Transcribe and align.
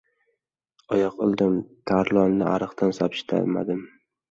Oyoq 0.97 1.19
ildim. 1.25 1.59
Tarlonni 1.93 2.49
ariqdan 2.55 2.99
sapchitmadim. 3.03 3.89